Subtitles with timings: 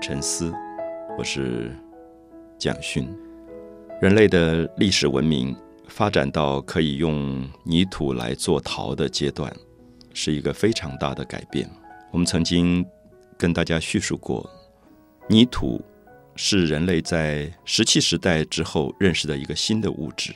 [0.00, 0.50] 沉思，
[1.18, 1.76] 我是
[2.58, 3.06] 蒋勋。
[4.00, 5.54] 人类的历史文明
[5.88, 9.54] 发展到可以用泥土来做陶的阶段，
[10.14, 11.70] 是一个非常大的改变。
[12.10, 12.84] 我们曾经
[13.36, 14.48] 跟大家叙述过，
[15.28, 15.84] 泥土
[16.34, 20.34] 是人类在石器时代之后认识的一个新的物质。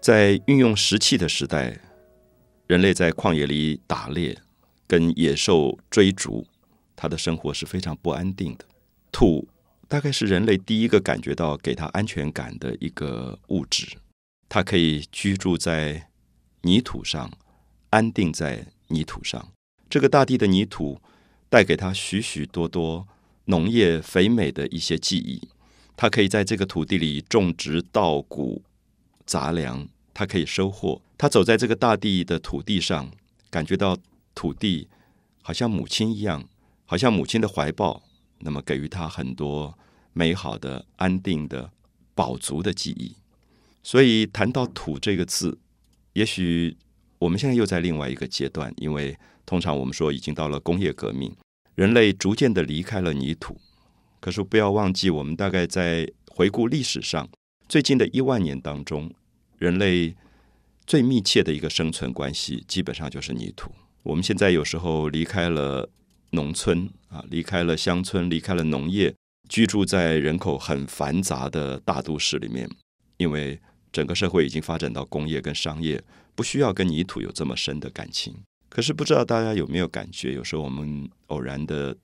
[0.00, 1.76] 在运用石器的时代，
[2.68, 4.38] 人类在旷野里打猎，
[4.86, 6.46] 跟野兽追逐。
[6.94, 8.64] 他的生活是非常不安定的。
[9.12, 9.46] 土
[9.86, 13.86] 大概是人类第一个感觉到给他安全感的一个物质，
[14.48, 16.08] 它可以居住在
[16.62, 17.30] 泥土上，
[17.90, 19.52] 安定在泥土上。
[19.90, 20.98] 这个大地的泥土
[21.50, 23.06] 带给他许许多多
[23.44, 25.48] 农业肥美的一些记忆。
[25.94, 28.62] 它可以在这个土地里种植稻谷
[29.26, 31.00] 杂粮，它可以收获。
[31.18, 33.10] 他走在这个大地的土地上，
[33.50, 33.96] 感觉到
[34.34, 34.88] 土地
[35.42, 36.48] 好像母亲一样。
[36.84, 38.02] 好像母亲的怀抱，
[38.42, 39.78] 那么给予他很多
[40.12, 41.70] 美好的、安定的、
[42.14, 43.16] 饱足的记忆。
[43.82, 45.58] 所以谈到“土”这个字，
[46.12, 46.76] 也许
[47.18, 51.34] 我们现在又在另外一个阶段，因为通常我们说已经到了工业革命，
[51.74, 53.58] 人类逐渐的离开了泥土。
[54.20, 57.28] 可是不要忘记，我们大概在回顾历史上
[57.68, 59.12] 最近的一万年当中，
[59.58, 60.14] 人类
[60.86, 63.72] 最密切的一个生存关系，基本上就是泥土。
[64.04, 65.88] 我们现在有时候离开了。
[66.32, 69.14] 农村啊，离开了乡村，离开了农业，
[69.48, 72.68] 居住在人口很繁杂的大都市里面。
[73.16, 73.60] 因为
[73.92, 76.02] 整个社会已经发展到工业跟商业，
[76.34, 78.34] 不需要跟泥土有这么深的感情。
[78.68, 81.94] 可是不知道大家有没有感觉，有时候我们偶然的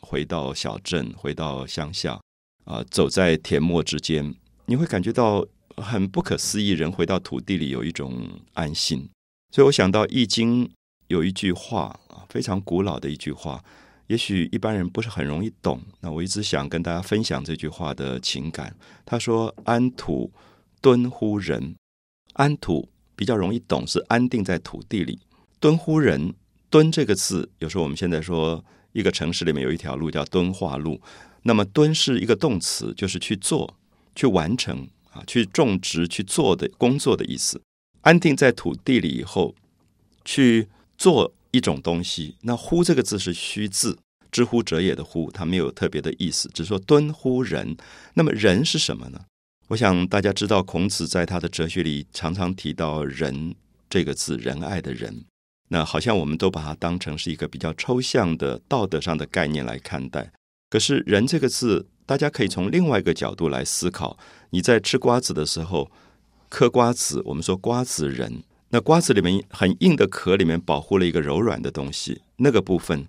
[0.00, 2.20] 回到小镇，回到乡下，
[2.64, 4.34] 啊，走在田陌之间，
[4.66, 5.44] 你会感觉到
[5.76, 6.70] 很不可思议。
[6.70, 9.08] 人回到土地里有一种安心。
[9.50, 10.66] 所以我想到《易经》
[11.08, 12.24] 有一句话啊。
[12.28, 13.64] 非常古老的一句话，
[14.08, 15.80] 也许一般人不是很容易懂。
[16.00, 18.76] 那我一直想跟大家分享这句话的情感。
[19.06, 20.30] 他说：“安土
[20.82, 21.74] 敦乎人，
[22.34, 25.18] 安土比较容易懂，是安定在土地里。
[25.58, 26.34] 敦乎人，
[26.68, 31.00] 敦这个字，有时候我们现在说一个城市里面有一条路叫敦化路，
[31.44, 33.74] 那么敦是一个动词，就是去做、
[34.14, 37.58] 去完成啊，去种植、去做的工作的意思。
[38.02, 39.54] 安定在土地里以后，
[40.26, 43.98] 去做。”一种东西，那“乎”这个字是虚字
[44.30, 47.74] ，“知乎者也”的“乎”，它没有特别的意思，只是说“敦乎人”。
[48.12, 49.18] 那么“人”是什么呢？
[49.68, 53.54] 我想大家知道，孔子在他的哲学里常常提到“仁”
[53.88, 55.24] 这个字，仁爱的人。
[55.70, 60.30] 那好像我们都把它当成是一个比较抽象的道德上的概念来看待。
[60.68, 64.18] 可是“人”这个字，大家可以从另外一个角度来思考。
[64.50, 65.90] 你在吃瓜子的时候，
[66.50, 68.42] 嗑瓜子，我们说瓜子仁。
[68.70, 73.06] 那瓜子里面很硬的壳里面保护了一个柔软的东西，那个部分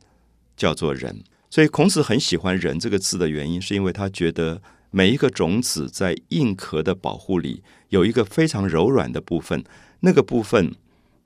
[0.56, 1.24] 叫做仁。
[1.50, 4.62] 所以孔子很喜欢“仁”这个字的原因，是因为他觉得
[4.92, 9.64] 每一个种子在硬壳的保护里有一个非常柔软的部分，
[10.02, 10.76] 那个部分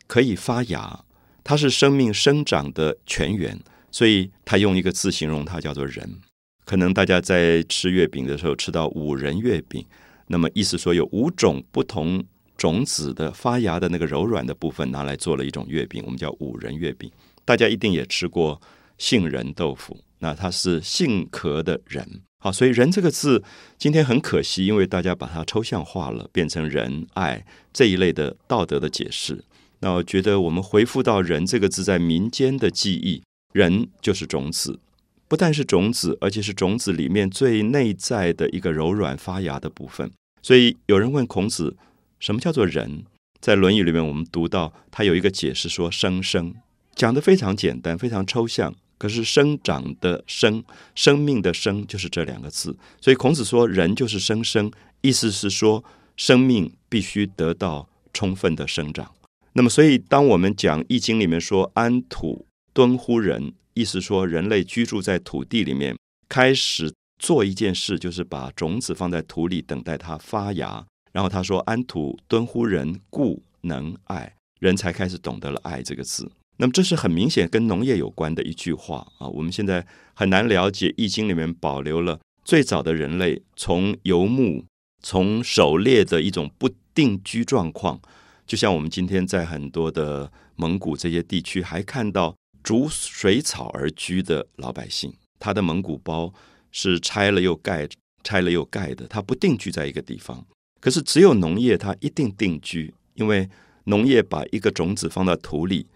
[0.08, 1.04] 可以发芽，
[1.44, 3.60] 它是生命生长的泉源。
[3.92, 6.18] 所以他用一个字形容它，叫做“仁”。
[6.66, 9.86] 可能大家在吃月饼的时候吃到五仁月饼，
[10.28, 12.24] 那么意思说有五种不同。
[12.64, 17.12] 种子的发芽的那个柔软的部分拿来做了一种月饼，我们叫五仁月饼。
[17.44, 18.62] 大家一定也吃过
[18.98, 22.22] 杏仁豆腐，那它是杏壳的仁。
[22.40, 23.44] 好，所以“仁”这个字
[23.78, 29.44] 今天很可惜，因为大家把它抽象化了，变成仁爱这一类的道德的解释。
[29.82, 33.22] 那我觉得我们回复到“仁”这个字在民间的记忆，
[33.52, 34.80] 仁就是种子，
[35.28, 40.10] 不但是种子，而且是种子里面最内在的一个柔软发芽的部分。
[40.42, 41.76] 所以有人问孔子。
[42.24, 43.04] 什么叫做人？
[43.42, 46.56] 在《论语》里面，我们读到他有一个解释，说“生生”，
[46.96, 48.74] 讲的非常简单，非常抽象。
[48.98, 50.64] 可是生长的“生”，
[50.96, 52.78] 生命的“生”，就是这两个字。
[53.02, 54.72] 所以孔子说，人就是生生，
[55.02, 55.84] 意思是说，
[56.16, 59.14] 生命必须得到充分的生长。
[59.52, 65.98] 那么，所以当我们讲《易经》里面说“安土敦乎人”，意思说，人类居住在土地里面，
[66.30, 70.86] 开始做一件事，就是把种子放在土里，等待它发芽。
[71.14, 74.36] 然后他说：“安土敦乎人，故能爱。
[74.60, 76.32] 人才开始懂得了爱这个字。
[76.58, 79.28] 那么这是很明显跟农业有关的一句话啊。
[79.28, 84.66] 我们现在很难了解《易经》里面保留了最早的人类从游牧、
[85.02, 88.02] 从狩猎的一种不定居状况。
[88.48, 95.14] 就像我们今天在很多的蒙古这些地区，还看到逐水草而居的老百姓。
[95.40, 96.34] 他的蒙古包
[96.72, 97.88] 是拆了又盖，
[98.24, 100.46] 拆了又盖的，他不定居在一个地方。”
[100.84, 103.50] 可是，只有农业它一定定居，因为
[103.86, 105.88] 农业把一个种子放到土里，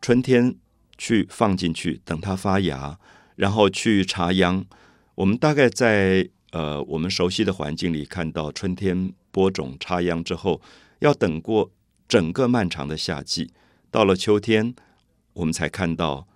[0.00, 0.56] 春天
[0.96, 2.98] 去放进去，等它发芽，
[3.36, 4.64] 然后去插秧。
[5.16, 10.62] 我们大概在呃我们熟悉的环境里看到春天播种插秧之后，
[11.00, 11.70] 要等过
[12.08, 13.52] 整个漫长的夏季，
[13.90, 14.74] 到了秋天，
[15.34, 16.26] 我们才看到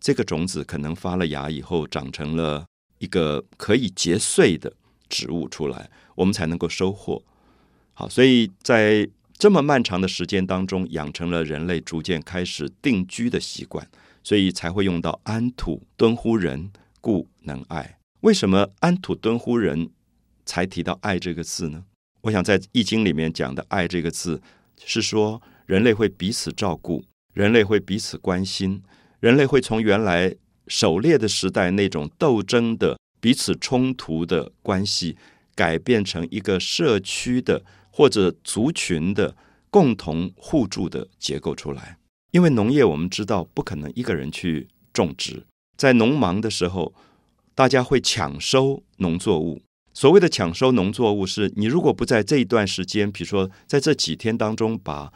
[0.00, 2.64] 这个种子可能发了芽以后，长成了
[2.96, 4.72] 一个可以结穗的
[5.10, 7.22] 植物出来，我们才能够收获。
[7.94, 9.08] 好，所以在
[9.38, 13.86] 这么漫长的时间当中，养成了人类逐渐开始定居的习惯，
[14.22, 17.98] 所以才会用到安土敦乎人，故能爱。
[18.20, 19.90] 为什么安土敦乎人
[20.46, 21.84] 才提到爱这个字呢？
[22.22, 24.40] 我想在《易经》里面讲的“爱”这个字，
[24.84, 27.04] 是说人类会彼此照顾，
[27.34, 28.80] 人类会彼此关心，
[29.20, 30.34] 人类会从原来
[30.68, 35.16] 狩猎的时代那种斗争的、彼此冲突的关系，
[35.56, 37.62] 改变成一个社区的。
[37.92, 39.36] 或者族群的
[39.70, 41.98] 共同互助的结构出来，
[42.32, 45.44] 因为农业我们知道不可能一个人去种植，
[45.76, 46.94] 在农忙的时候，
[47.54, 49.60] 大家会抢收农作物。
[49.94, 55.12] 所谓的抢收农作物，是你如果不在这一段时间，比如说在这几天当中把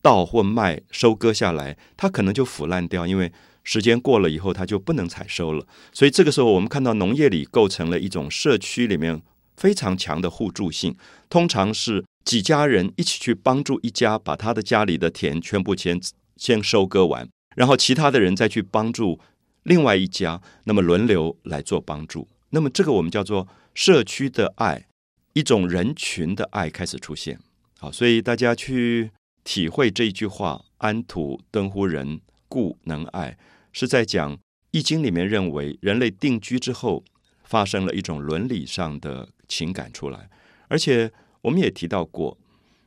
[0.00, 3.30] 稻或麦收割下来，它可能就腐烂掉，因为
[3.62, 5.66] 时间过了以后，它就不能采收了。
[5.92, 9.20] 所以这个时候，我们看到农业里构成了一种社区里面
[9.56, 10.96] 非常强的互助性，
[11.28, 12.04] 通常是。
[12.24, 16.00] 几家人一起去帮助一家，把他的家里的田全部先
[16.36, 19.20] 先收割完，然后其他的人再去帮助
[19.64, 22.26] 另外一家，那么轮流来做帮助。
[22.50, 24.86] 那么这个我们叫做社区的爱，
[25.34, 27.38] 一种人群的爱开始出现。
[27.78, 29.10] 好，所以大家去
[29.44, 33.36] 体会这一句话：“安土敦乎人，故能爱”，
[33.70, 34.34] 是在讲
[34.70, 37.04] 《易经》里面认为人类定居之后
[37.42, 40.30] 发生了一种伦理上的情感出来，
[40.68, 41.12] 而且。
[41.44, 42.38] 我们也提到过，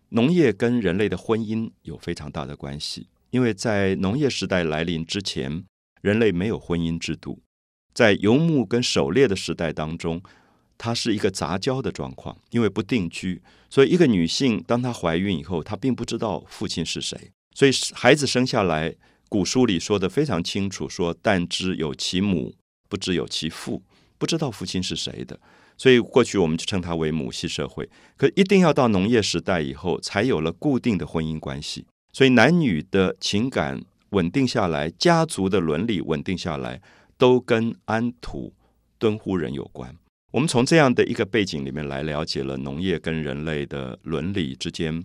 [0.09, 5.63] 农业跟人类的婚姻有非常大的关系，因为在农业时代来临之前，
[6.01, 7.39] 人类没有婚姻制度，
[7.94, 10.19] 在游牧跟狩猎的时代当中，
[10.75, 18.95] 它是一个杂交的状况，因为不定居，所以一个女性当她怀孕以后，她并不知道父亲是谁，所以孩子生下来，
[19.30, 22.56] 古书里说的非常清楚，说但知有其母，
[22.89, 23.83] 不知有其父，
[24.18, 25.39] 不知道父亲是谁的。
[25.78, 27.88] 所以过去我们就称它为母系社会，
[28.18, 31.86] 可一定要到农业时代以后，才有了固定的婚姻关系。
[32.12, 36.82] 所以男女的情感稳定下来，家族的伦理稳定下来，
[37.16, 38.54] 都跟安土
[38.98, 39.96] 敦乎人有关。
[40.32, 45.04] 我们从这样的一个背景里面来了解了农业跟人类的伦理之间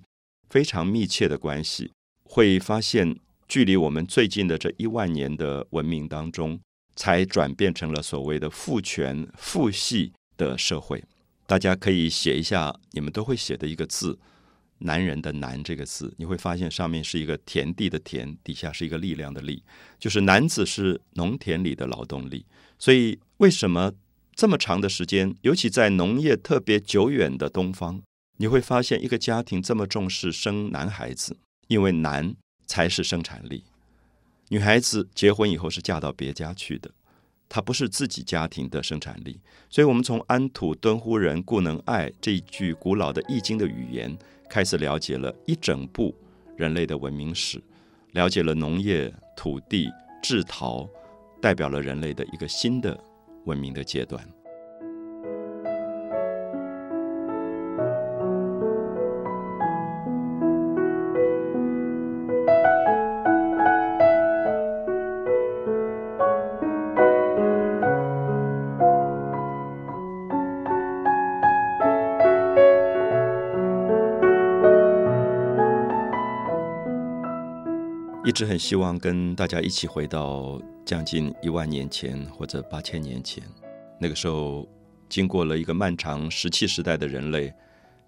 [0.48, 1.92] 非常密切的关系，
[2.24, 3.16] 会发现
[3.46, 6.58] 距离我们最近的这一万年的文明当中，
[6.96, 10.12] 才转变成了所谓的父权父系。
[10.50, 11.02] 的社会，
[11.46, 14.18] 大家可以写一下你们都会写的一个字
[14.84, 19.62] “男人”的“男”这个字，你会发现上面是一个田地的“田”，底下是一个力量的“力”，
[19.98, 22.44] 就是男子是农田里的劳动力。
[22.78, 23.92] 所以，为什么
[24.34, 28.02] 这么长的时间，尤其在农业特别久远的东方，
[28.38, 31.36] 你会发现一个家庭这么重视生男孩子？
[31.68, 32.34] 因为男
[32.66, 33.64] 才是生产力，
[34.48, 36.90] 女孩子结婚以后是嫁到别家去的。
[37.54, 44.16] 它不是自己家庭的生产力，所以，我们从“安土敦乎人，故能爱”这一句古老的《易经》的语言
[44.48, 46.14] 开始，了解了一整部
[46.56, 47.62] 人类的文明史，
[48.12, 49.90] 了解了农业、土地、
[50.22, 50.88] 制陶，
[51.42, 52.98] 代表了人类的一个新的
[53.44, 54.26] 文明的阶段。
[78.32, 83.44] 一直很希望跟大家一起回到将近一万年前或者八千年前，
[84.00, 84.66] 那个时候
[85.10, 87.52] 经过了一个漫长石器时代的人类，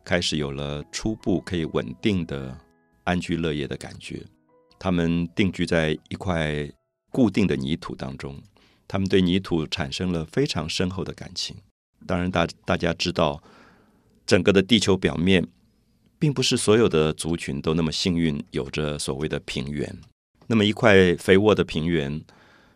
[0.03, 2.59] 开始有了初步可以稳定的
[3.05, 4.25] 安居乐业的感觉。
[4.79, 6.67] 他们定居在一块
[7.11, 8.43] 固定的泥土当中，
[8.89, 11.55] 他们对泥土产生了非常深厚的感情。
[12.07, 13.43] 当然，大大家知道，
[14.25, 15.47] 整个的地球表面，
[16.19, 19.95] 并不是所有的族群都那么幸运，有着所谓的平原。
[20.47, 22.23] 那么一块肥沃的平原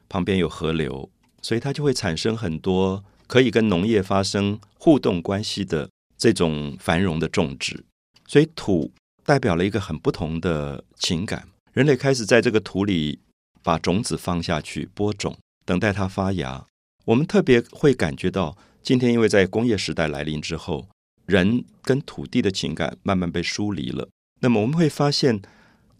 [0.09, 1.11] 旁边有河流，
[1.43, 7.85] 所以它就会产生很多可以跟农业发生互动关系的这种繁荣的种植。
[8.27, 8.91] 所以土
[9.23, 11.47] 代表了一个很不同的情感。
[11.75, 13.21] 人类开始在这个土里
[13.63, 16.65] 把种子放下去播种，等待它发芽。
[17.05, 20.89] 我们特别会感觉到，今天因为在工业时代来临之后，
[21.27, 24.09] 人跟土地的情感慢慢被疏离了。
[24.41, 25.43] 那么我们会发现。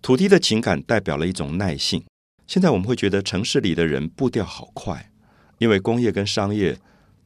[0.01, 2.05] 土地的情感代表了一种耐性。
[2.47, 5.11] 现在我们会觉得城市里的人步调好快，
[5.59, 6.79] 因为工业跟商业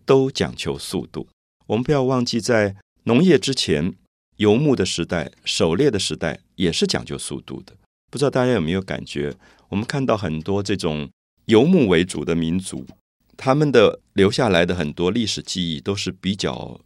[0.04, 1.28] 都讲求速度。
[1.66, 2.74] 我们不要忘记，在
[3.04, 3.94] 农业之前，
[4.38, 7.74] 游牧的时代、狩猎的时代也是讲究速度的。
[8.10, 9.34] 不知道大家有没有感觉？
[9.68, 11.08] 我们看到很多这种
[11.46, 12.86] 游牧为主的民族，
[13.36, 16.80] 他们的留下来的很多历史记忆都是比较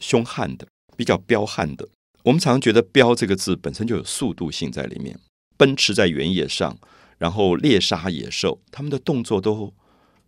[0.00, 1.88] 凶悍的、比较彪悍的。
[2.24, 5.18] 我们常常觉得“彪”这个字本身就有速度性在里面，
[5.62, 6.76] 奔驰在原野上，
[7.18, 9.72] 然后猎杀野兽，他们的动作都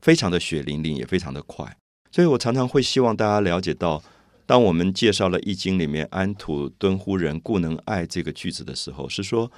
[0.00, 1.76] 非常的血淋淋，也非常的快。
[2.12, 4.00] 所以我常常会希望大家了解到，
[4.46, 9.50] 当我们介绍了《易经》里面“安土敦乎人，故能爱”这个句子的时候，是说。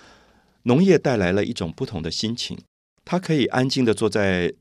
[0.68, 2.59] 农业带来了一种不同的心情，
[3.04, 4.52] 它可以安静的坐在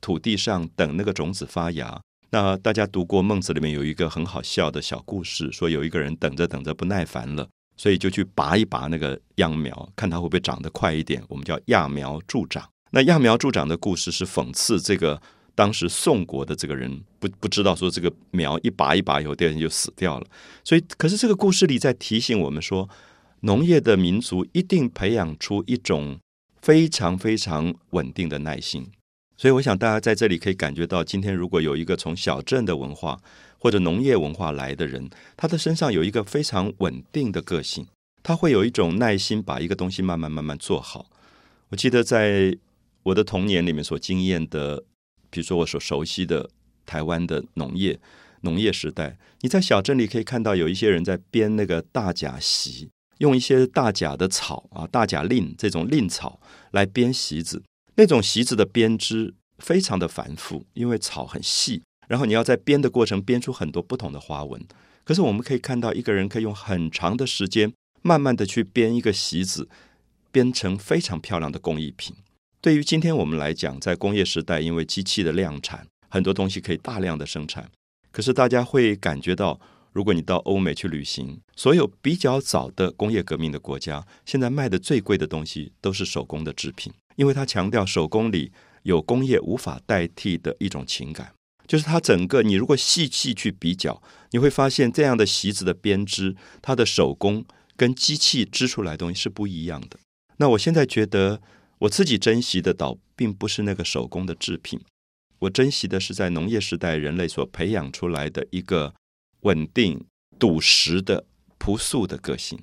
[0.00, 2.00] 土地上等那个种子发芽。
[2.30, 11.22] 那大家读过《孟子》里面有一个很好笑的小故事，说有一个人等着等着不耐烦了，所以就去拔一拔那个秧苗，看它会不会长得快一点。
[11.28, 12.68] 我们叫揠苗助长。
[12.90, 15.20] 那揠苗助长的故事是讽刺这个
[15.54, 20.26] 当时宋国的这个人不不知道说这个苗一拔一拔以后，第二天就死掉了。
[20.62, 22.88] 所以，可是这个故事里在提醒我们说。
[23.44, 26.20] 农业的民族一定培养出一种
[26.60, 28.86] 非常非常稳定的耐心，
[29.36, 33.18] 所以我想大家在这里可以感觉到，今天如果有一个从小镇的文化
[33.62, 37.86] 或者农业文化来的人，他的身上有一个非常稳定的个性，
[38.20, 41.06] 他会有一种耐心，把一个东西慢慢慢慢做好。
[41.68, 42.58] 我记得在
[43.04, 44.82] 我的童年里面所经验的，
[45.30, 46.50] 比如说我所熟悉的
[46.84, 48.00] 台湾的农业
[48.40, 52.90] 农业时代，你在小镇里可以看到有一些人在编那个大甲席。
[53.18, 56.40] 用一些大甲的草啊，大甲蔺这种蔺草
[56.72, 57.62] 来编席子，
[57.94, 64.64] 那种席子的编织非常的繁复，因为草很细，然后你要在编的过程编出很多不同的花纹。
[65.04, 69.68] 可是我们可以看到，一个人可以用很长的时间，慢慢的去编一个席子，
[70.30, 72.14] 编成非常漂亮的工艺品。
[72.60, 77.70] 对于今天我们来讲，在工业时代，因为机器的量产，很多东西可以大量的生产，
[78.10, 79.60] 可是大家会感觉到。
[79.94, 88.50] 如果你到欧美去旅行，所有比较早的工业革命的国家，现在卖的最贵的东西都是手工的制品，因为它强调手工里
[88.84, 91.34] 有工业无法代替的一种情感，
[91.66, 97.44] 就是它整个你如果细细去比较，你会发现这样的席子的编织，它的手工
[97.76, 99.98] 跟机器织出来东西是不一样的。
[100.38, 101.40] 那我现在觉得
[101.78, 104.80] 我自己珍惜的倒并不是那个手工的制品，
[105.40, 108.94] 我珍惜的是在农业时代人类所培养出来的一个。
[109.42, 110.06] 稳定、
[110.38, 111.24] 笃实的
[111.58, 112.56] 朴素的个性，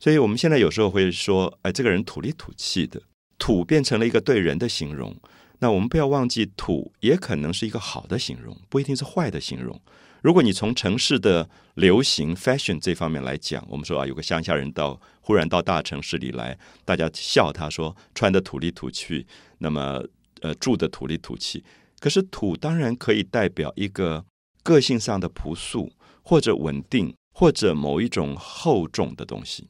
[0.00, 3.02] 所以我们现在有时候会说：“哎，这个人土里土气的。”
[3.38, 5.14] 土变成了一个对人的形容。
[5.62, 9.80] 那我们不要忘记，土也可能是一个好的形容，不一定是坏的形容。
[10.20, 19.24] 如果你从城市的流行 fashion 这方面来讲，我们说啊，有个乡下人到忽然到大城市里来，大家笑他说穿的土里土气，
[19.58, 20.04] 那么
[20.40, 21.64] 呃住的土里土气。
[22.00, 24.24] 可是土当然可以代表一个
[24.64, 25.92] 个性上的朴素。
[26.24, 29.68] 或者稳定，或者某一种厚重的东西，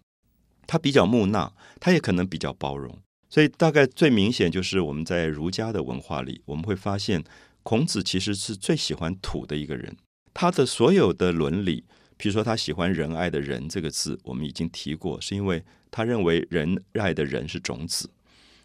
[0.67, 2.99] 它比较木讷，它也可能比较包容。
[3.33, 7.25] 所以，大概最明显就是我们在儒家的文化里，我们会发现
[7.63, 9.97] 孔子其实是最喜欢土的一个人。
[10.35, 11.83] 他的所有的伦理，
[12.19, 18.11] 比如说他喜欢仁爱的“仁”这个字，我们已经提过，是因为他认为仁爱的“仁”是种子，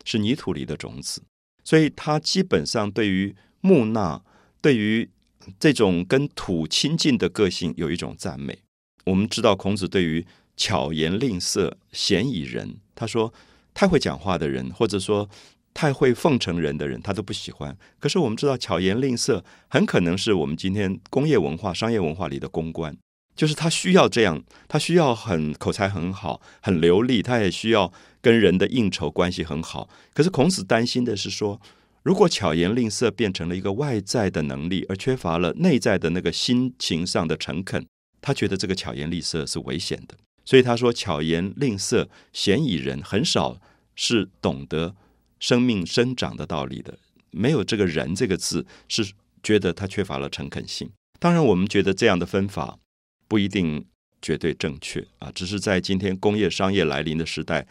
[0.04, 1.22] 是泥土里的种子。
[1.64, 4.22] 所以他基本上对于木讷，
[4.60, 5.10] 对于
[5.58, 8.60] 这种跟土亲近的个性有一种赞美。
[9.06, 13.34] 我们知道孔子对于巧言令色、鲜矣仁，他说
[13.78, 15.30] 太会讲话的人，或者说
[15.72, 17.78] 太会奉承人的人，他都不喜欢。
[18.00, 22.98] 可是我们知道巧言令色很可能是我们今天工业文化、商业文化里的公关，
[23.36, 29.88] 就是他需要这样，他需要很口才很好、很流利，他也需要跟人的应酬关系很好。
[30.16, 31.62] 可是孔子担心的是说。
[32.04, 37.86] 如果巧言令色变成了一个外在的能力，而缺乏了内在的那个心情上的诚恳，
[38.22, 40.16] 他觉得这个巧言令色是危险的。
[40.46, 43.60] 所以他说：“巧言令色，鲜矣仁。”很少
[43.98, 44.96] 是懂得
[45.38, 46.98] 生命生长的道理的。
[47.32, 49.12] 没有这个人这个字，是
[49.44, 50.90] 觉得他缺乏了诚恳性。
[51.20, 52.80] 当然，我们觉得这样的分法
[53.28, 53.86] 不一定
[54.22, 57.68] 绝对正确啊，只是在今天工业商业来临的时代。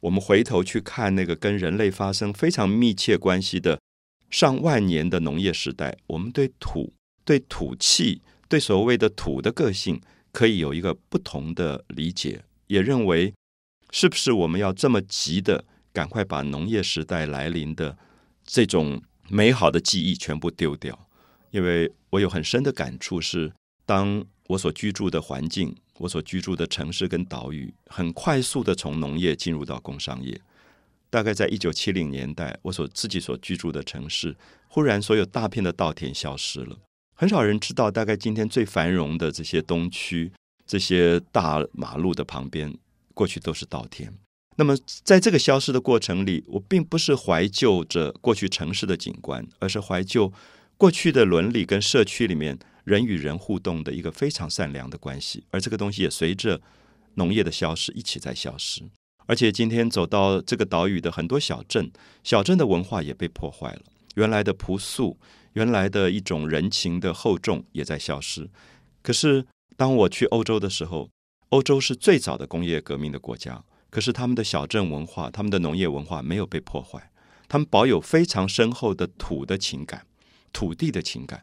[0.00, 3.78] 我们回头去看那个跟人类发生非常密切关系的
[4.30, 6.92] 上万年的农业时代，我们对土、
[7.24, 10.00] 对土气、对所谓的土的个性，
[10.32, 12.42] 可以有一个不同的理解。
[12.68, 13.34] 也认为，
[13.92, 17.96] 是不是我们要这么急的赶快把农业时代来临的
[18.44, 21.08] 这种美好的记忆全部丢掉？
[21.50, 23.52] 因为我有很深的感触，是
[23.84, 25.76] 当我所居住的环境。
[25.98, 30.40] 我所居住的城市跟岛屿，很快速的从农业进入到工商业。
[31.10, 34.34] 大概在一九七零年代，我所自己所居住的城市，
[34.66, 36.78] 忽然所有大片的稻田消失了，
[37.14, 40.32] 很少人知道，大概今天最繁荣的这些东区、
[40.66, 42.74] 这些大马路的旁边，
[43.14, 44.12] 过去都是稻田。
[44.56, 50.32] 那么，在这个消失的过程里，我并不是怀旧着过去城市的景观，而是怀旧
[50.76, 55.44] 过去的伦理跟社区里面人与人互动的一个非常善良的关系。
[55.50, 56.60] 而这个东西也随着
[57.14, 58.82] 农业的消失一起在消失。
[59.26, 61.90] 而且今天走到这个岛屿的很多小镇，
[62.24, 63.82] 小镇的文化也被破坏了，
[64.16, 65.18] 原来的朴素。
[65.54, 68.48] 原来的一种人情的厚重也在消失。
[69.02, 69.44] 可是
[69.76, 71.10] 当我去欧洲的时候，
[71.50, 77.10] 欧洲是最早的工业革命的国家，可是他们的小镇文化、他们的农业文化没有被破坏，
[77.48, 80.06] 他们保有非常深厚的土的情感、
[80.52, 81.42] 土地的情感。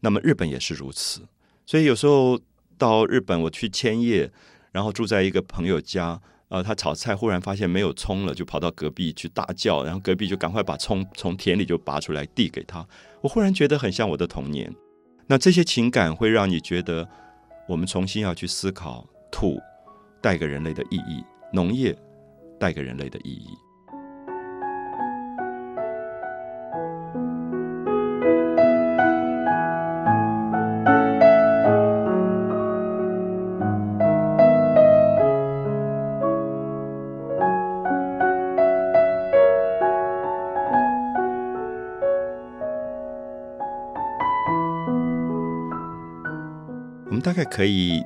[0.00, 1.22] 那么日本也是如此。
[1.64, 2.38] 所以有时候
[2.76, 4.30] 到日本，我去千叶，
[4.72, 6.20] 然后住在一个朋友家。
[6.48, 12.86] 呃，他炒菜忽然发现没有葱了，就跑到隔壁去大叫，然后隔壁就赶快把葱从田里就拔出来递给他。
[13.20, 14.72] 我忽然觉得很像我的童年。
[15.26, 17.08] 那这些情感会让你觉得，
[17.68, 19.60] 我们重新要去思考土
[20.22, 21.94] 带给人类的意义，农业
[22.58, 23.50] 带给人类的意义。
[47.04, 48.02] 我们大概可以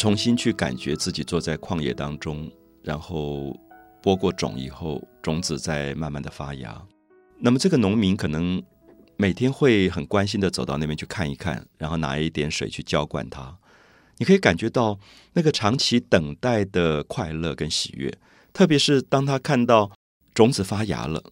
[0.00, 2.50] 重新去感觉自己坐在旷野当中，
[2.82, 3.54] 然后
[4.02, 6.82] 播过种以后，种子在慢慢的发芽。
[7.38, 8.62] 那么这个农民可能
[9.18, 13.58] 每天会很关心的走到那边去看一看，然后拿一点水去浇灌它。
[14.16, 14.98] 你可以感觉到
[15.34, 18.10] 那个长期等待的快乐跟喜悦，
[18.54, 19.92] 特别是当他看到
[20.32, 21.22] 种子发芽了，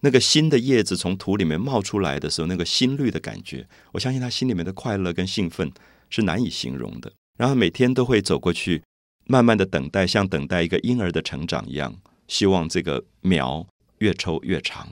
[0.00, 5.72] 那个新的叶子从土里面冒出来的时候，那个新绿的感觉，我相信他心里面的快乐跟兴奋。
[6.12, 7.12] 是难以形容的。
[7.36, 8.82] 然后每天都会走过去，
[9.24, 11.96] 慢慢的等待，像等待一个婴儿的成长一样，
[12.28, 13.66] 希望这个苗
[13.98, 14.88] 越抽越长。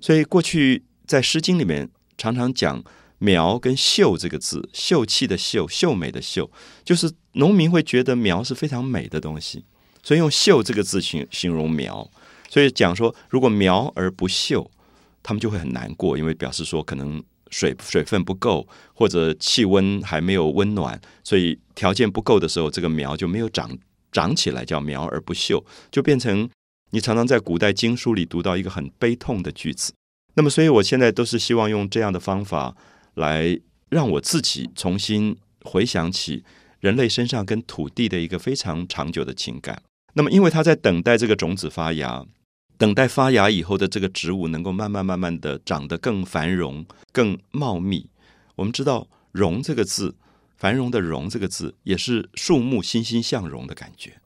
[0.00, 2.82] 所以过去在《诗经》里面常常讲
[3.18, 6.50] “苗”跟“秀”这个字，“秀气”的“秀”，秀美的“秀”，
[6.82, 9.64] 就是农民会觉得苗是非常美的东西，
[10.02, 12.10] 所以用“秀”这个字形形容苗。
[12.48, 14.68] 所以讲说，如果苗而不秀，
[15.22, 17.22] 他们就会很难过，因为表示说可能。
[17.52, 23.70] 水水分不够，或者气温还没有温暖，所以条件不够的时候，这个苗就没有长
[24.10, 26.48] 长起来，叫苗而不秀，就变成
[26.90, 29.92] 你常常在古代经书里读到一个很悲痛的句子。
[30.34, 32.74] 那么，所以我现在都是希望用这样的方法
[33.14, 33.60] 来
[33.90, 36.42] 让我自己重新回想起
[36.80, 39.82] 人类身上跟土地的一个非常长久的情感。
[40.14, 42.24] 那么，因为他在等待这个种子发芽。
[42.82, 48.10] 等待发芽以后的这个植物能够慢慢慢慢的长得更繁荣、更茂密。
[48.56, 50.16] 我们知道“荣”这个字，
[50.56, 54.20] 繁荣的“荣”这个字，也是树木欣欣向荣的感觉。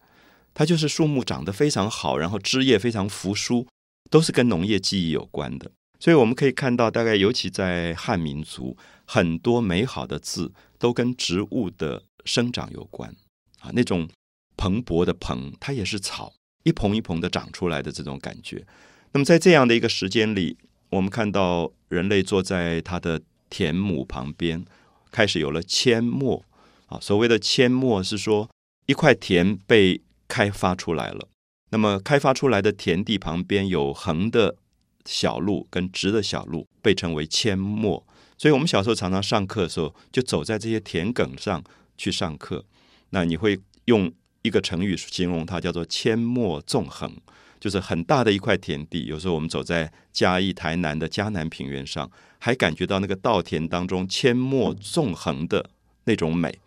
[0.54, 3.66] 它就是树木长得非常好，然后枝叶非常扶疏，
[4.08, 5.70] 都是跟农业记忆有关的。
[6.00, 13.14] 所以我们可以看到，大概尤其在汉民族，很多美好的字都跟植物的生长有关
[13.60, 13.70] 啊。
[13.74, 14.08] 那种
[14.56, 16.32] 蓬勃的“蓬”，它也是草。
[16.66, 18.66] 一蓬一蓬的长出来的这种感觉，
[19.12, 20.58] 那么在这样的一个时间里，
[20.90, 24.64] 我们看到人类坐在他的田亩旁边，
[25.12, 26.44] 开始有了阡陌
[26.86, 26.98] 啊。
[27.00, 28.50] 所谓的阡陌是说
[28.86, 31.28] 一块田被开发出来了，
[31.70, 34.56] 那么开发出来的田地旁边有横的
[35.04, 38.04] 小路跟直的小路，被称为阡陌。
[38.36, 41.62] 所以我们小时候常常上课的时候，就走在这些田埂上
[41.96, 42.64] 去上课，
[43.10, 44.12] 那你会用。
[44.46, 47.12] 一个成语形容它叫做“阡陌纵横”，
[47.58, 49.06] 就是很大的一块田地。
[49.06, 55.70] 有时候我们走在嘉义、台南的嘉南平原上，还感觉到那个稻田当中阡陌纵横的
[56.04, 56.58] 那种美。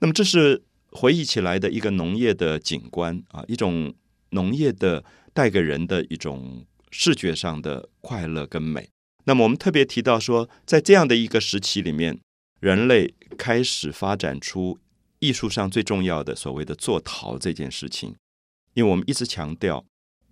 [0.00, 3.94] 那么，这是回忆起来的一个农业的景观啊，一种
[4.30, 5.02] 农业的
[5.32, 8.88] 带给人的一种视觉上的快乐跟美。
[9.24, 12.18] 那么，我们特别提到说，在这样的一个时期里面，
[12.60, 14.78] 人类开始发展出。
[15.18, 18.14] 艺术上最重要的所谓的做陶这件事情，
[18.74, 19.84] 因为我们一直强调，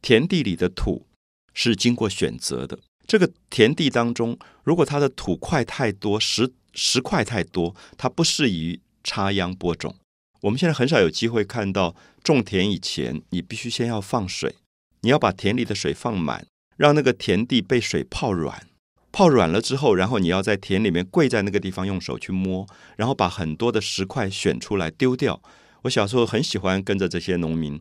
[0.03, 1.07] 田地里的土
[1.53, 2.79] 是经过选择的。
[3.07, 9.95] 这个田地当中，如果它的土块太多，石石块太多，它不适宜插秧播种。
[10.43, 14.57] 我们现在很少有机会看到种田以前，你必须先要放水，
[15.01, 18.67] 你要把田里的水放满，让那个田地被水泡软。
[19.15, 25.41] 泡软了之后，然后你要在田里面跪在那个地方，用手去摸，然后把很多的石块选出来丢掉。
[25.83, 27.79] 我小时候很喜欢跟着这些农民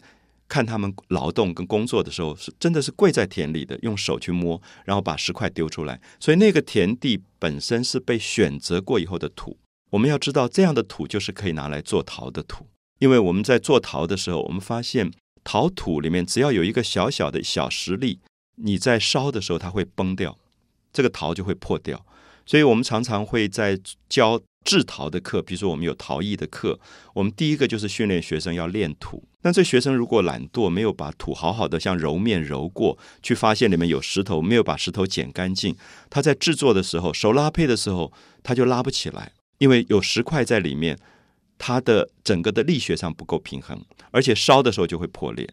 [0.47, 5.99] 看他们劳动跟工作的时候，是真的是跪在田里的，用手去摸，然后把石块丢出来。
[6.19, 9.57] 所以那个田地本身是被选择过以后的土。
[9.89, 12.67] 我们要知道，这样的土就是可以拿来做陶的土。
[12.99, 15.11] 因为我们在做陶的时候，我们发现
[15.43, 18.19] 陶土里面只要有一个小小的小石粒，
[18.57, 20.37] 你在烧的时候它会崩掉，
[20.93, 22.05] 这个陶就会破掉。
[22.45, 23.77] 所以我们常常会在
[24.07, 24.41] 教。
[24.65, 26.79] 制陶的课，比如说我们有陶艺的课，
[27.13, 29.21] 我们第一个就是训练学生要练土。
[29.41, 35.75] 那这学生如果懒惰，没有把土好好的像揉面揉过，去发现里面有石头，没有把石头捡干净，
[36.09, 40.97] 他在制作的时候，手拉坯的时候，他就拉不起来，因为有石块在里面，
[41.57, 45.45] 它的整个的力学上不够平衡，而且烧的时候就会破裂。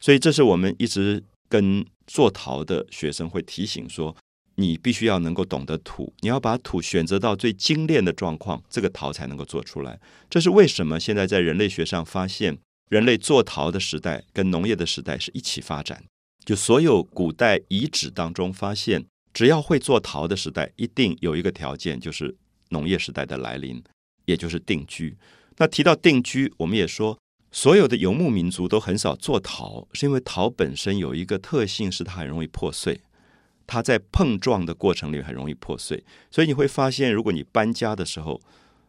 [0.00, 4.16] 所以这是我们一直跟做陶的学生会提醒说。
[4.56, 10.00] 你必须要能够懂得土，你要把土选择到最精炼的状况，这个陶才能够做出来。
[10.28, 10.98] 这是为什么？
[10.98, 16.04] 现在在人类学上发现，人类做陶的时代跟农业的时代是一起发展。
[16.44, 22.34] 就所有古代遗址当中发现，只要会做陶的时代，一定有一个条件，就是
[22.70, 23.82] 农业时代的来临，
[24.24, 25.16] 也就是定居。
[25.58, 27.18] 那提到定居，我们也说，
[27.50, 33.00] 所有的游牧民族都很少做陶，是因为陶本身有一个特性，是它很容易破碎。
[33.66, 38.40] 它在碰撞的过程里很容易破碎，所以你会发现，如果你搬家的时候，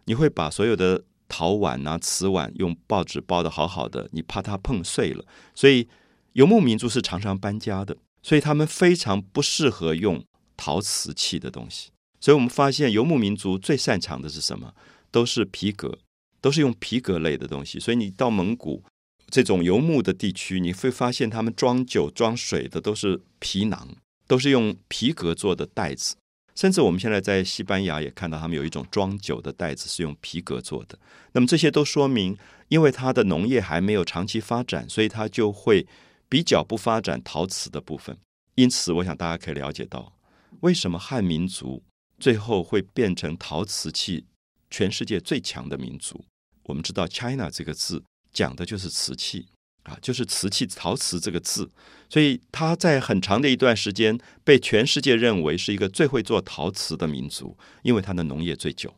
[0.05, 5.25] 你会把所有的陶碗啊、瓷碗用报纸包的好好的，你怕它碰碎了。
[5.55, 5.87] 所以
[6.33, 10.23] 游牧民族是常常搬家的，所以他们非常不适合用
[10.55, 11.89] 陶瓷器的东西。
[12.19, 14.73] 所以我们发现游牧民族最擅长的是什么？
[15.09, 15.99] 都是皮革，
[16.41, 17.79] 都是用皮革类的东西。
[17.79, 18.83] 所以你到蒙古
[19.29, 23.87] 这种游牧的地区，你会发现他们装酒、装水的都是皮囊。
[24.27, 26.15] 都是用皮革做的袋子，
[26.53, 30.99] 甚至我们现在在西班牙也看到他们有一种装酒的袋子是用皮革做的。
[31.31, 32.37] 那么这些都说明，
[32.67, 35.87] 因为它的农业还没有长期发展，所以它就会
[36.27, 38.17] 比较不发展陶瓷的部分。
[38.55, 40.13] 因此，我想大家可以了解到，
[40.61, 41.83] 为什么汉民族
[42.19, 44.25] 最后会变成陶瓷器
[44.69, 46.25] 全世界最强的民族。
[46.63, 49.47] 我们知道 “China” 这个字讲的就是瓷器。
[49.88, 51.69] 啊，就是瓷器、陶瓷这个字，
[52.10, 58.93] 所以他在很长的一段时间被全世界认为是一个最会做陶瓷的民族，因为它的农业最久，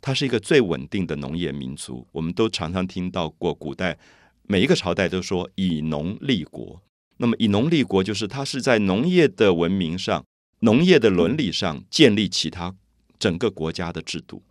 [0.00, 2.06] 它是一个最稳定的农业民族。
[2.12, 3.98] 我们都常常听到过，古代
[4.44, 6.80] 每一个朝代都说以农立国。
[7.18, 10.24] 那么以农立国，就是它是在农业的文明上、
[10.60, 12.74] 农业的伦理上建立起它
[13.18, 14.42] 整个国家的制度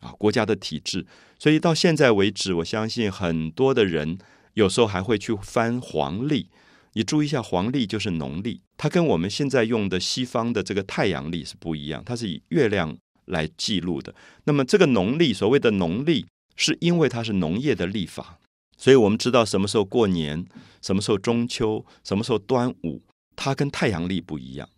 [0.00, 1.06] 啊，国家的体制。
[1.38, 4.16] 所以到现在为止，我相信很多的人。
[4.54, 6.48] 有时候还会去翻黄历，
[6.94, 14.14] 你注意一下，黄历就是农历，它跟我们现在用的西方的这个太阳历是不一样，它是以月亮来记录的。
[14.44, 18.38] 那么这个农历，所谓的农历，是因为它是农业的历法，
[18.76, 20.46] 所以我们知道什么时候过年，
[20.80, 23.02] 什么时候中秋，什么时候端午，
[23.34, 24.68] 它跟太阳历不一样，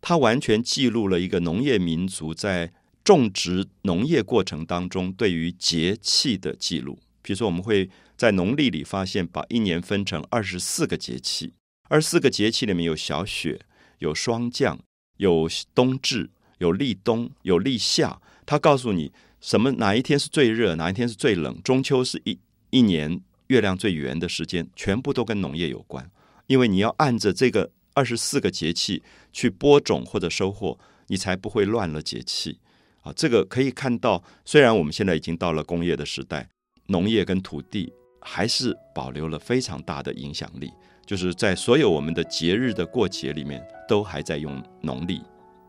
[0.00, 2.72] 它完全记录了一个农业民族在
[3.04, 6.98] 种植农业过程当中对于节气的记录。
[7.28, 11.52] 比如说，我们会在农历里发现，把一年分成二十四个节气。
[11.90, 13.60] 二十四个节气里面有小雪，
[13.98, 14.78] 有霜降，
[15.18, 18.18] 有冬至，有立冬，有立夏。
[18.46, 19.12] 它告诉你
[19.42, 21.62] 什么哪一天是最热，哪一天是最冷。
[21.62, 22.38] 中秋是一
[22.70, 26.10] 一年月亮最圆的时间，全部都跟农业有关。
[26.46, 29.02] 因为你要按着这个二十四个节气
[29.34, 32.58] 去播种或者收获，你才不会乱了节气。
[33.02, 36.48] 啊，这个可以看到，虽然我们现在已经到了工业的时代。
[36.90, 40.72] 农业跟土地还是保留了非常大的影响力，
[41.04, 45.20] 就是在所有我们的节日的过节里面，都还在用农历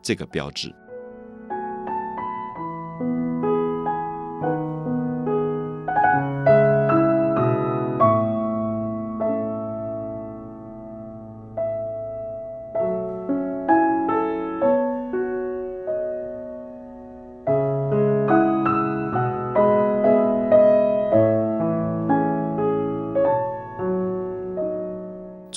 [0.01, 0.73] 这个标志。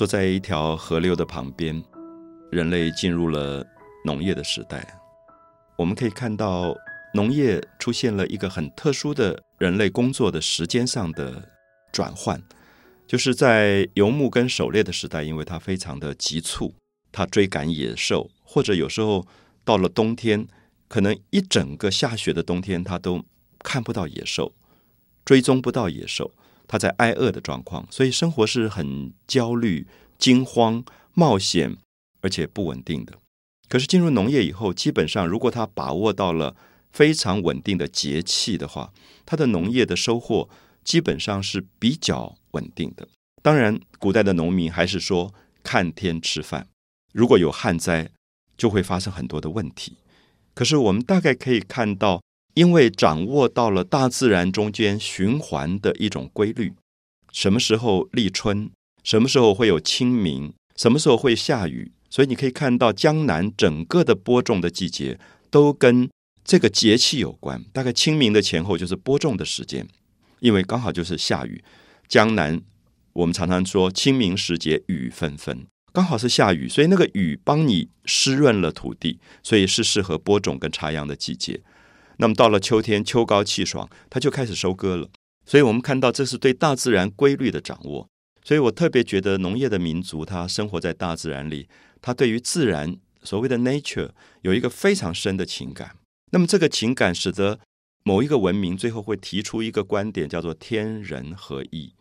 [0.03, 1.81] 坐在一条河流的旁边，
[2.51, 3.65] 人类进入了
[4.05, 4.85] 农业的时代。
[5.79, 6.75] 我们可以看到，
[7.15, 11.49] 农业出现了一个很特殊的人类工作的时间上的
[11.93, 12.43] 转换，
[13.07, 16.75] 就是在游牧跟狩猎的时代，因为它非常的急促，
[17.13, 19.25] 它追赶野兽，或者有时候
[19.65, 20.49] 到了冬天，
[20.89, 23.25] 可能一整个下雪的冬天，它都
[23.61, 24.53] 看不到野兽，
[25.25, 26.33] 追踪不到野兽。
[26.73, 30.83] 他在挨饿的状况，所以生活是很焦虑、惊慌、
[31.13, 31.77] 冒险，
[32.23, 33.13] 而且不稳定的。
[33.69, 36.57] 可是进入农业以后，基本上如果他把握到了
[36.91, 38.91] 非常稳定的节气的话，
[39.27, 40.49] 他的农业的收获
[40.83, 43.07] 基本上是比较稳定的。
[43.43, 46.67] 当然，古代的农民还是说看天吃饭，
[47.13, 48.09] 如果有旱灾，
[48.57, 49.99] 就会发生很多的问题。
[50.55, 52.23] 可是我们大概可以看到，
[52.55, 56.75] 因为掌握到了大自然中间循环的一种规律，
[57.33, 58.71] 什么时候立春，
[59.03, 65.19] 什么时候会有清明，什么时候会下雨，所以你可以看到江南整个的播种的季节
[65.51, 66.11] 都跟
[66.45, 67.65] 这个节气有关。
[67.73, 69.89] 大概清明的前后就是播种的时间，
[70.41, 71.65] 因为刚好就是下雨。
[72.07, 72.61] 江南
[73.15, 75.67] 我们常常说清明时节雨纷纷。
[75.93, 81.61] 刚好是下雨，所以那个雨帮你湿润了土地，所以是适合播种跟插秧的季节。
[82.19, 85.09] 那么到了秋天，秋高气爽，它就开始收割了。
[85.45, 88.09] 所以我们看到这是对大自然规律的掌握。
[88.45, 91.69] 所以我特别觉得农业的民族，他生活在大自然里，
[92.01, 95.97] 他对于自然所谓的 nature 有一个非常深的情感。
[96.33, 97.61] 那么这个情感使得
[98.03, 101.93] 某一个文明最后会提出一个观点，叫做天人合一，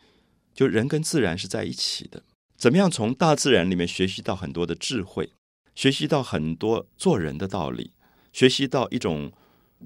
[0.55, 2.23] 就人跟自然是在一起的。
[2.57, 5.33] 怎么样从大自然里面学习到很多的智慧，
[5.75, 7.91] 学习到很多做人的道理，
[8.33, 9.31] 学习到一种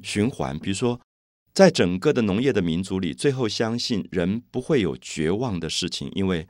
[0.02, 0.58] 循环。
[0.60, 1.00] 比如说，
[1.54, 6.48] 在整个的农业的民族里，最后相信人不会有绝望的事情，因为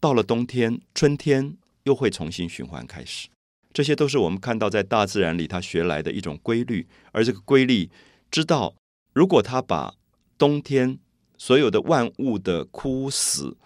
[0.00, 3.28] 到了冬天、春天又会重新循环开始。
[3.72, 7.90] 这些都是我们看到在大自然里他学来的一种规律，而这个规律
[8.30, 8.74] 知道，
[9.12, 9.94] 如果他把
[10.38, 10.98] 冬天
[11.36, 13.56] 所有的万物的枯死。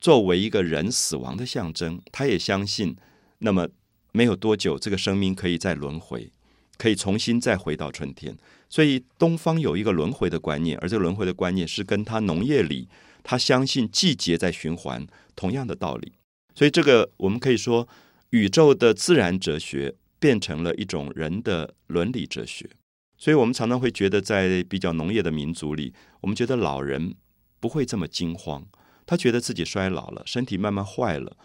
[0.00, 2.94] 作为一个人死亡的象征，他也相信，
[3.38, 3.66] 那么
[4.12, 6.30] 没有多久，这个生命可以再轮回，
[6.78, 8.36] 可以重新再回到春天。
[8.68, 12.88] 所以东方有一个轮回的观念，而这个轮回的观念是跟他农业里
[13.22, 15.06] 他相信季节在循环
[15.36, 16.12] 同样的道理。
[16.54, 17.86] 所以这个我们可以说，
[18.30, 22.68] 宇宙的自然哲学变成了一种人的伦理哲学。
[23.16, 27.14] 所以我们常常会觉得，在比较农业的民族里，我们觉得老人
[27.60, 28.66] 不会这么惊慌。
[29.06, 31.36] 他觉得自己衰老了，身体慢慢坏了，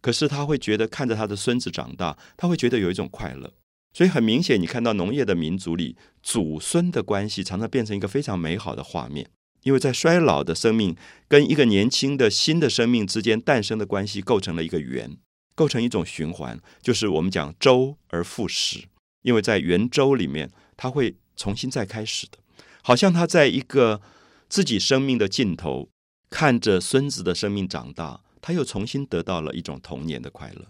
[0.00, 3.52] 可是他会觉得看着他的孙子长大，他会觉得有一种快乐。
[3.98, 9.28] 所以很明显，你看到农业的民族里，祖孙的关系常常变成一个非常美好的画面，
[9.64, 10.94] 因为在衰老的生命
[11.26, 15.16] 跟一个年轻的新的生命之间诞生的关系，构成了一个圆，
[15.56, 18.84] 构成一种循环，就是我们讲周而复始。
[19.22, 22.38] 因为在圆周里面，它会重新再开始的，
[22.82, 24.00] 好像他在一个
[24.48, 25.88] 自己生命的尽头。
[26.30, 30.66] 看着孙子的生命长大，他又重新得到了一种童年的快乐。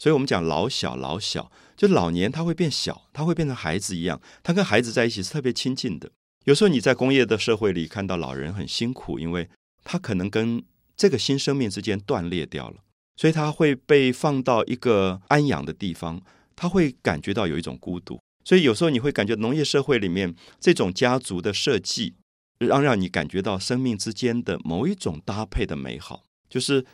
[0.00, 6.10] 所以，我们讲老小老小，就老年他会变小，他会变成孩子一样，他跟孩子在一起是特别亲近的。
[6.46, 9.50] 有时候你在工业的社会里看到老人很辛苦，因为
[9.84, 10.64] 他可能跟
[10.96, 12.76] 这个新生命之间断裂掉了，
[13.16, 16.22] 所以他会被放到一个安养的地方，
[16.56, 18.18] 他会感觉到有一种孤独。
[18.42, 22.14] 所以有时候你会感觉农业社会里面这种家族的设计。
[22.58, 26.84] 让让你感觉到生命之间的某一种搭配的美好，就是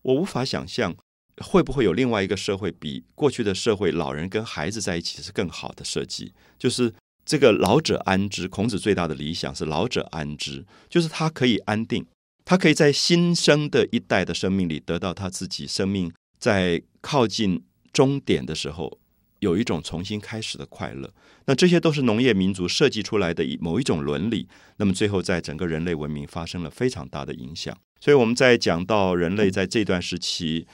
[0.00, 0.96] 我无法想象
[1.38, 6.32] 会不会有另外一个社会比过去的社会，老人跟孩子在一起是更好的设计。
[6.58, 6.92] 就是
[7.24, 12.04] 这个老者安之，孔子最大的理想是老者安之，就是他可以安定，
[12.44, 18.98] 他可以在新生的一代的生命里得到他自己生命在靠近终点的时候。
[19.40, 21.12] 有一种重新开始的快乐，
[21.46, 24.46] 那这些都是农业民族设计出来的某一种伦理。
[24.76, 27.76] 那么最后，在整个人类文明发生了非常大的影响。
[27.98, 30.64] 所以我们在讲到人类在这段时期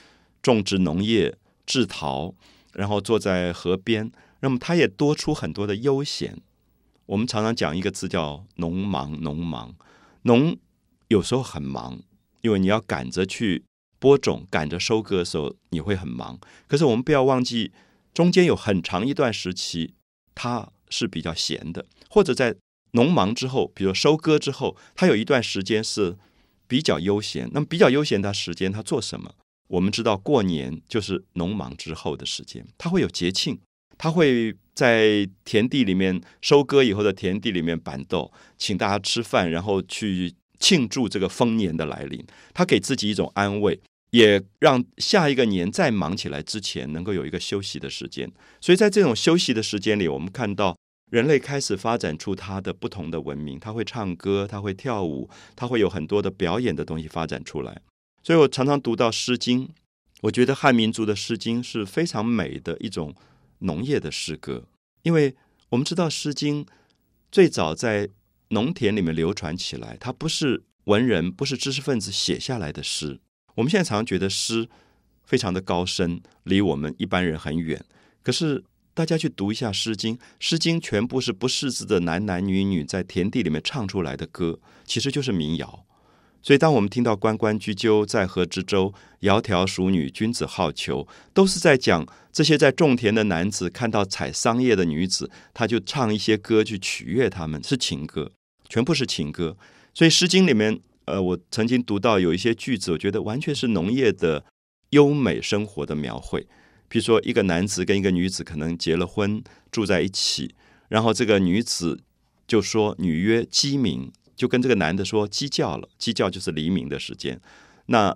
[0.41, 2.33] 种植农业、制陶，
[2.73, 6.41] 然后坐在河边，那么他也多出很多的悠闲。
[7.07, 9.75] 我们常常讲一个字叫“农忙”，农忙，
[10.23, 10.57] 农
[11.07, 11.99] 有时候很忙，
[12.41, 13.63] 因为你要赶着去
[13.97, 16.39] 播种、赶着收割的时候，你会很忙。
[16.67, 17.71] 可是我们不要忘记。
[18.11, 19.93] 中间有很长一段时期，
[20.33, 22.55] 他是比较闲的，或者在
[22.91, 26.17] 农忙之后，比如收割之后，他有一段时间是
[26.67, 27.49] 比较悠闲。
[27.53, 29.35] 那么比较悠闲的时间，他做什么？
[29.69, 33.57] 我们知道过年就是农忙之后的时间，他会有节庆，
[33.97, 42.21] 他会在田地里面收割以后的田地里面板豆，请大家吃饭，然后去庆祝这个丰年的来临。
[42.53, 43.79] 他给自己一种安慰。
[44.11, 48.27] 也让下一个年再忙起来之前，能够有一个休息的时间。
[48.59, 50.75] 所以在这种休息的时间里，我们看到
[51.11, 53.59] 人类开始发展出它的不同的文明。
[53.59, 57.83] 他会唱歌，他会跳舞，他会有很多的表演的东西发展出来。
[58.29, 59.67] 所以我常常读到《诗经》，
[60.21, 63.15] 我觉得汉民族的《诗经》是非常美的一种
[63.57, 64.67] 农业的诗歌，
[65.01, 65.35] 因为
[65.69, 66.63] 我们知道《诗经》
[67.31, 68.07] 最早在
[68.49, 73.19] 农田里面流传起来，它不是文人，不是知识分子写下来的诗。
[73.55, 74.69] 我们现在常常觉得诗
[75.23, 77.83] 非常的高深，离我们一般人很远。
[78.21, 78.63] 可是
[78.93, 85.87] 大家去读一下《诗经》，《诗经》全部是不识字的男男女女在田地里面唱出来的歌，其实就是民谣。
[86.41, 98.31] 所以，当我们听到“关关雎鸠，在河之洲，窈窕淑女，君子好逑”，都是在讲这些在种田的男子看到采桑叶的女子，他就唱一些歌去取悦他们，是情歌，
[98.69, 99.57] 全部是情歌。
[99.93, 104.45] 所以，《诗经》里面，呃，我曾经读到有一些句子，我觉得完全是农业的
[104.91, 106.47] 优美生活的描绘。
[106.87, 110.55] 比如说，一个男子跟一个女子可能结了婚，住在一起，
[110.87, 112.01] 然后这个女子
[112.47, 117.37] 就说：“女曰鸡鸣。”就跟这个男的说鸡叫了，鸡叫就是黎明的时间。
[117.87, 118.15] 那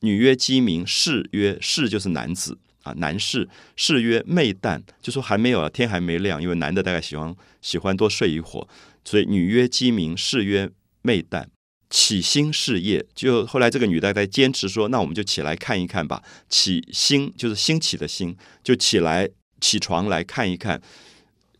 [0.00, 8.68] 女曰鸡鸣，士曰士就是男子啊，男士士曰昧旦，就说还没有了天还没亮，因为男的大概喜欢喜欢多睡一会儿，
[9.06, 11.46] 所以女曰鸡鸣，士曰昧旦，
[11.88, 13.06] 起心事业。
[13.14, 16.22] 就后来这个女的在坚持说，那我们就起来看一看吧。
[16.50, 19.26] 起心就是兴起的兴，就起来
[19.62, 20.82] 起床来看一看。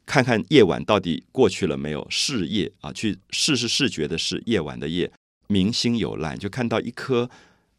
[0.06, 2.06] 看看夜晚到底过去了没有？
[2.10, 5.10] 视夜啊，去视是视觉的视，夜晚的夜，
[5.48, 7.30] 明星有烂，就看到一颗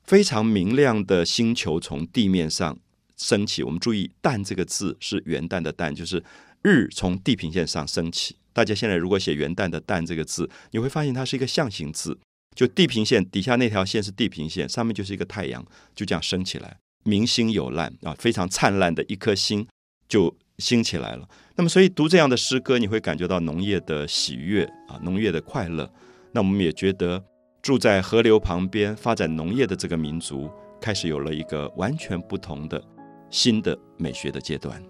[0.04, 2.78] 非常明亮的星球从地面上
[3.16, 3.62] 升起。
[3.62, 6.24] 我们注意“旦”这个字是元旦的“旦”，就是
[6.64, 8.36] 日从地平线上升起。
[8.52, 12.18] 大家现在如果写元旦的“旦”这个字，你会发现它是一个象形字，
[12.56, 15.64] 就地平线底下那条线是地平线，上面就是一个太阳，
[15.96, 16.78] 就这样升起来。
[17.04, 19.68] 明星有烂啊，非常灿烂的一颗星
[20.10, 20.36] 就。
[20.58, 25.90] 兴起来了，那么所以读这样的诗歌，你会感觉到农业的喜悦啊，农业的快乐。
[26.34, 27.24] 那我们也觉得
[27.62, 32.84] 住在河流旁边发展农业的这个民族，开始有了一个完全不同的
[33.30, 34.84] 新的美学的阶段。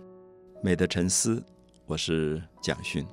[0.64, 1.44] 美的沉思，
[1.86, 3.06] 我是蒋勋。